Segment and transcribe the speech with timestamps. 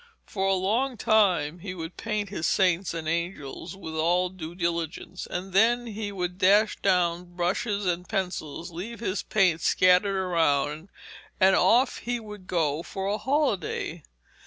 [0.25, 5.27] For a long time he would paint his saints and angels with all due diligence,
[5.29, 10.89] and then he would dash down brushes and pencils, leave his paints scattered around,
[11.39, 14.01] and of he would go for a holiday.